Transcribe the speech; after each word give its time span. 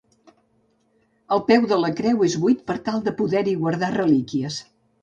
El 1.37 1.43
peu 1.51 1.67
de 1.73 1.79
la 1.83 1.93
creu 2.01 2.27
és 2.31 2.39
buit 2.47 2.67
per 2.73 2.81
tal 2.89 3.07
de 3.11 3.17
poder-hi 3.21 3.57
guardar 3.65 3.97
relíquies. 4.03 4.65